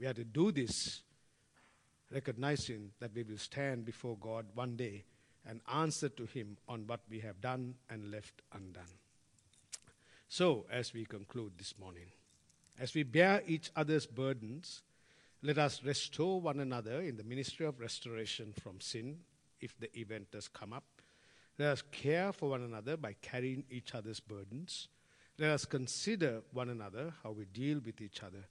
[0.00, 1.02] We are to do this
[2.12, 5.04] recognizing that we will stand before God one day
[5.48, 8.82] and answer to Him on what we have done and left undone.
[10.26, 12.10] So, as we conclude this morning,
[12.80, 14.82] as we bear each other's burdens,
[15.42, 19.18] let us restore one another in the ministry of restoration from sin
[19.60, 20.84] if the event does come up.
[21.58, 24.88] Let us care for one another by carrying each other's burdens.
[25.38, 28.46] Let us consider one another, how we deal with each other,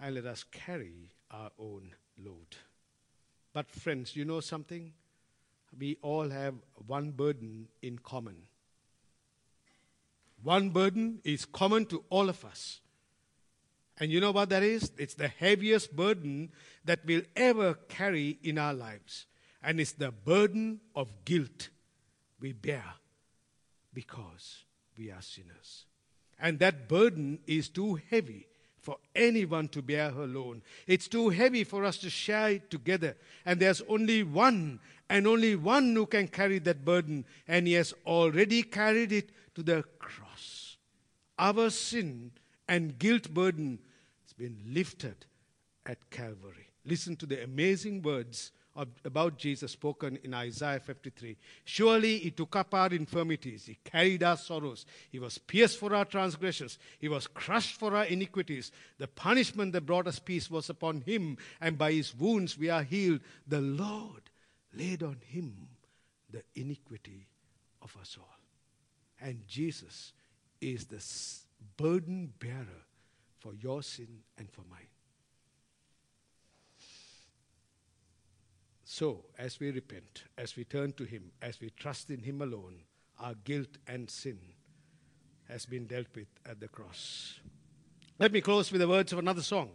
[0.00, 2.56] and let us carry our own load.
[3.52, 4.92] But, friends, you know something?
[5.78, 6.54] We all have
[6.86, 8.36] one burden in common.
[10.42, 12.80] One burden is common to all of us.
[13.98, 14.90] And you know what that is?
[14.98, 16.50] It's the heaviest burden
[16.84, 19.26] that we'll ever carry in our lives
[19.62, 21.68] and it's the burden of guilt
[22.40, 22.84] we bear
[23.94, 24.64] because
[24.98, 25.86] we are sinners.
[26.38, 28.48] And that burden is too heavy
[28.82, 30.62] for anyone to bear alone.
[30.88, 33.16] It's too heavy for us to share it together.
[33.46, 37.24] And there's only one, and only one who can carry that burden.
[37.46, 40.76] And he has already carried it to the cross.
[41.38, 42.32] Our sin
[42.66, 43.78] and guilt burden
[44.24, 45.26] has been lifted
[45.86, 46.70] at Calvary.
[46.84, 51.36] Listen to the amazing words of, about Jesus spoken in Isaiah 53.
[51.64, 56.04] Surely he took up our infirmities, he carried our sorrows, he was pierced for our
[56.04, 58.72] transgressions, he was crushed for our iniquities.
[58.98, 62.82] The punishment that brought us peace was upon him, and by his wounds we are
[62.82, 63.20] healed.
[63.46, 64.30] The Lord
[64.74, 65.68] laid on him
[66.30, 67.28] the iniquity
[67.82, 68.28] of us all.
[69.20, 70.12] And Jesus
[70.60, 71.02] is the
[71.76, 72.86] burden bearer
[73.38, 74.91] for your sin and for mine.
[78.94, 82.74] So, as we repent, as we turn to Him, as we trust in Him alone,
[83.18, 84.38] our guilt and sin
[85.48, 87.40] has been dealt with at the cross.
[88.18, 89.70] Let me close with the words of another song.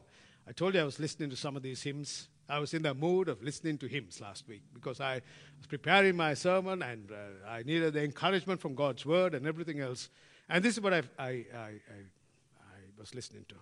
[0.48, 2.28] I told you I was listening to some of these hymns.
[2.48, 5.16] I was in the mood of listening to hymns last week because I
[5.58, 9.80] was preparing my sermon and uh, I needed the encouragement from God's word and everything
[9.80, 10.10] else.
[10.48, 13.56] And this is what I, I, I, I was listening to.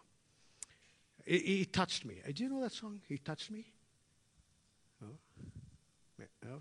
[1.25, 2.15] He, he touched me.
[2.27, 2.99] Uh, do you know that song?
[3.07, 3.67] He touched me.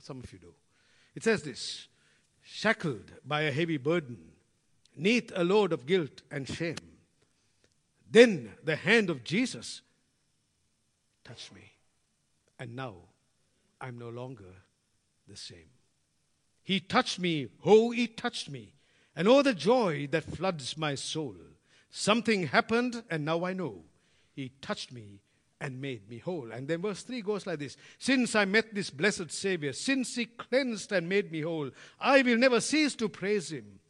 [0.01, 0.55] Some of you do.
[1.15, 1.89] It says this
[2.43, 4.19] shackled by a heavy burden,
[4.97, 6.77] neath a load of guilt and shame.
[8.11, 9.81] Then the hand of Jesus
[11.25, 11.73] touched me,
[12.59, 12.95] and now
[13.81, 14.45] I'm no longer
[15.27, 15.71] the same.
[16.63, 18.75] He touched me, oh, he touched me.
[19.17, 21.37] And oh, the joy that floods my soul.
[21.91, 23.85] Something happened, and now I know.
[24.33, 25.21] He touched me
[25.65, 26.53] and made me whole.
[26.53, 30.27] And then verse 3 goes like this Since I met this blessed Savior, since He
[30.27, 33.81] cleansed and made me whole, I will never cease to praise Him.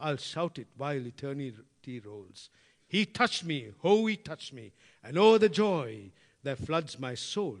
[0.00, 2.50] I'll shout it while eternity rolls.
[2.88, 4.72] He touched me, oh, He touched me,
[5.04, 6.10] and oh, the joy
[6.42, 7.58] that floods my soul.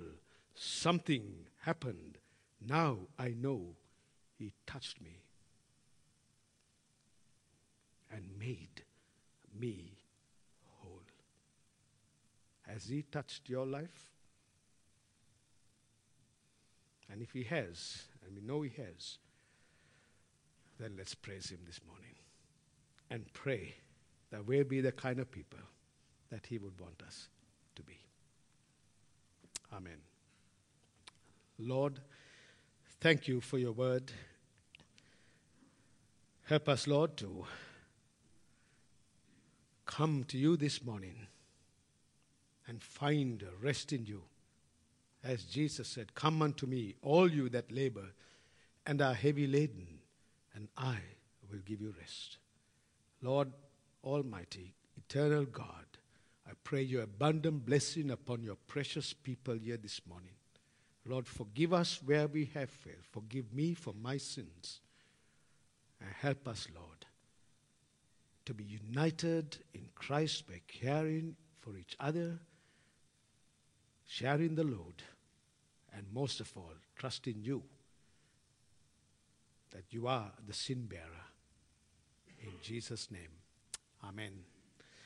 [0.56, 2.18] Something happened.
[2.66, 3.76] Now I know
[4.36, 5.18] He touched me
[8.10, 8.82] and made
[9.56, 9.99] me.
[12.80, 14.10] Has He touched your life?
[17.12, 19.18] And if He has, and we know He has,
[20.78, 22.14] then let's praise Him this morning
[23.10, 23.74] and pray
[24.30, 25.58] that we'll be the kind of people
[26.30, 27.28] that He would want us
[27.76, 27.98] to be.
[29.74, 29.98] Amen.
[31.58, 32.00] Lord,
[32.98, 34.10] thank you for your word.
[36.44, 37.44] Help us, Lord, to
[39.84, 41.26] come to you this morning
[42.70, 44.22] and find rest in you.
[45.24, 48.12] As Jesus said, Come unto me, all you that labor
[48.86, 49.98] and are heavy laden,
[50.54, 50.98] and I
[51.50, 52.38] will give you rest.
[53.22, 53.48] Lord
[54.04, 55.84] Almighty, eternal God,
[56.48, 60.34] I pray your abundant blessing upon your precious people here this morning.
[61.04, 63.04] Lord, forgive us where we have failed.
[63.10, 64.80] Forgive me for my sins.
[66.00, 67.04] And help us, Lord,
[68.44, 72.38] to be united in Christ by caring for each other,
[74.10, 75.04] sharing the load,
[75.94, 77.62] and most of all, trusting you
[79.70, 81.26] that you are the sin bearer.
[82.42, 83.30] In Jesus' name,
[84.02, 84.32] Amen.